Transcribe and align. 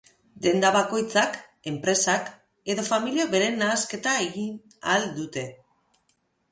Denda 0.43 0.69
bakoitzak, 0.75 1.37
enpresak, 1.73 2.33
edo 2.75 2.87
familiak 2.89 3.31
beren 3.37 3.63
nahasketa 3.65 4.19
egin 4.27 4.61
ahal 4.83 5.09
dute. 5.21 5.47